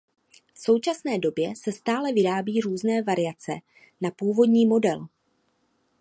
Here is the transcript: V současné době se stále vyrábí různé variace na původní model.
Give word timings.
V 0.53 0.59
současné 0.59 1.19
době 1.19 1.55
se 1.55 1.71
stále 1.71 2.13
vyrábí 2.13 2.61
různé 2.61 3.01
variace 3.01 3.51
na 4.01 4.11
původní 4.11 4.65
model. 4.65 5.07